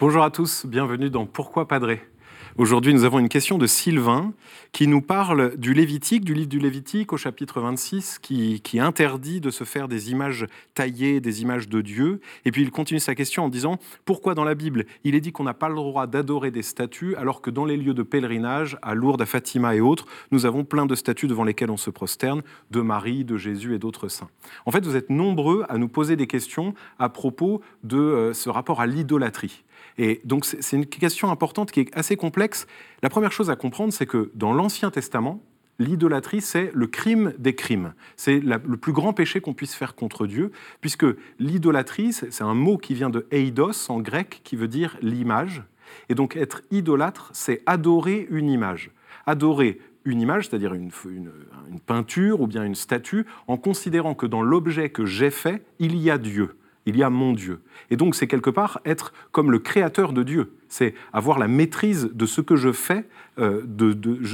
[0.00, 2.00] Bonjour à tous, bienvenue dans Pourquoi Padré
[2.56, 4.32] Aujourd'hui, nous avons une question de Sylvain
[4.70, 9.40] qui nous parle du Lévitique, du livre du Lévitique au chapitre 26, qui, qui, interdit
[9.40, 12.20] de se faire des images taillées, des images de Dieu.
[12.44, 15.32] Et puis il continue sa question en disant pourquoi dans la Bible il est dit
[15.32, 18.78] qu'on n'a pas le droit d'adorer des statues alors que dans les lieux de pèlerinage,
[18.82, 21.90] à Lourdes, à Fatima et autres, nous avons plein de statues devant lesquelles on se
[21.90, 24.30] prosterne, de Marie, de Jésus et d'autres saints.
[24.64, 28.48] En fait, vous êtes nombreux à nous poser des questions à propos de euh, ce
[28.48, 29.64] rapport à l'idolâtrie.
[29.98, 32.66] Et donc c'est une question importante qui est assez complexe.
[33.02, 35.42] La première chose à comprendre, c'est que dans l'Ancien Testament,
[35.78, 37.94] l'idolâtrie, c'est le crime des crimes.
[38.16, 41.06] C'est le plus grand péché qu'on puisse faire contre Dieu, puisque
[41.38, 45.62] l'idolâtrie, c'est un mot qui vient de eidos en grec, qui veut dire l'image.
[46.08, 48.90] Et donc être idolâtre, c'est adorer une image.
[49.26, 51.30] Adorer une image, c'est-à-dire une, une,
[51.86, 56.10] peinture ou bien une statue, en considérant que dans l'objet que j'ai fait, il y
[56.10, 56.56] a Dieu
[56.88, 57.60] il y a mon Dieu.
[57.90, 60.54] Et donc c'est quelque part être comme le créateur de Dieu.
[60.68, 63.06] C'est avoir la maîtrise de ce que je fais.
[63.38, 63.62] Euh,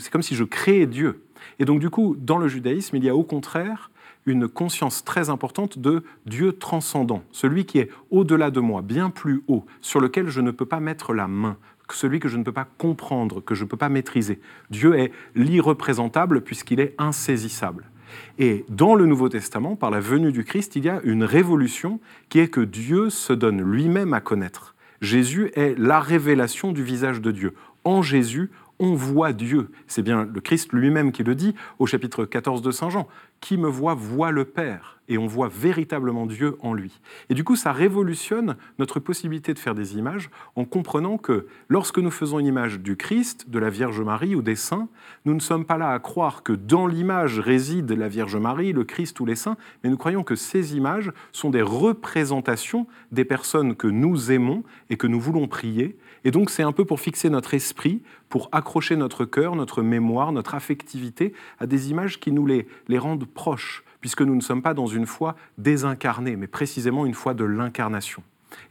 [0.00, 1.22] c'est comme si je créais Dieu.
[1.58, 3.90] Et donc du coup, dans le judaïsme, il y a au contraire
[4.26, 9.42] une conscience très importante de Dieu transcendant, celui qui est au-delà de moi, bien plus
[9.48, 11.56] haut, sur lequel je ne peux pas mettre la main,
[11.94, 14.40] celui que je ne peux pas comprendre, que je ne peux pas maîtriser.
[14.70, 17.89] Dieu est l'irreprésentable puisqu'il est insaisissable.
[18.38, 22.00] Et dans le Nouveau Testament, par la venue du Christ, il y a une révolution
[22.28, 24.74] qui est que Dieu se donne lui-même à connaître.
[25.00, 27.54] Jésus est la révélation du visage de Dieu.
[27.84, 29.70] En Jésus, on voit Dieu.
[29.86, 33.08] C'est bien le Christ lui-même qui le dit au chapitre 14 de Saint Jean.
[33.40, 37.00] Qui me voit voit le Père, et on voit véritablement Dieu en lui.
[37.28, 41.98] Et du coup, ça révolutionne notre possibilité de faire des images en comprenant que lorsque
[41.98, 44.88] nous faisons une image du Christ, de la Vierge Marie ou des saints,
[45.24, 48.84] nous ne sommes pas là à croire que dans l'image réside la Vierge Marie, le
[48.84, 53.74] Christ ou les saints, mais nous croyons que ces images sont des représentations des personnes
[53.74, 55.98] que nous aimons et que nous voulons prier.
[56.24, 60.32] Et donc, c'est un peu pour fixer notre esprit, pour accrocher notre cœur, notre mémoire,
[60.32, 64.62] notre affectivité à des images qui nous les, les rendent proches, puisque nous ne sommes
[64.62, 68.22] pas dans une foi désincarnée, mais précisément une foi de l'incarnation.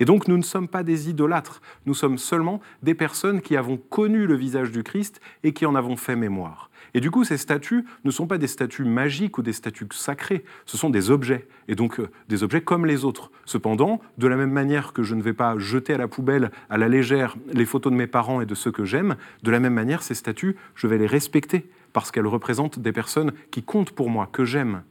[0.00, 3.76] Et donc nous ne sommes pas des idolâtres, nous sommes seulement des personnes qui avons
[3.76, 6.70] connu le visage du Christ et qui en avons fait mémoire.
[6.94, 10.44] Et du coup, ces statues ne sont pas des statues magiques ou des statues sacrées,
[10.64, 13.30] ce sont des objets, et donc euh, des objets comme les autres.
[13.44, 16.78] Cependant, de la même manière que je ne vais pas jeter à la poubelle à
[16.78, 19.74] la légère les photos de mes parents et de ceux que j'aime, de la même
[19.74, 24.08] manière, ces statues, je vais les respecter, parce qu'elles représentent des personnes qui comptent pour
[24.08, 24.82] moi, que j'aime.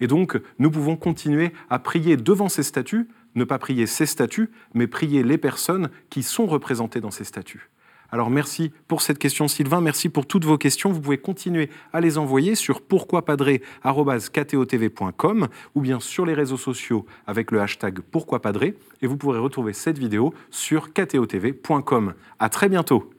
[0.00, 4.50] Et donc, nous pouvons continuer à prier devant ces statues, ne pas prier ces statues,
[4.74, 7.70] mais prier les personnes qui sont représentées dans ces statues.
[8.12, 10.92] Alors merci pour cette question Sylvain, merci pour toutes vos questions.
[10.92, 17.50] Vous pouvez continuer à les envoyer sur pourquoipadré.com ou bien sur les réseaux sociaux avec
[17.50, 22.12] le hashtag pourquoipadré et vous pourrez retrouver cette vidéo sur ktotv.com.
[22.38, 23.10] À très bientôt.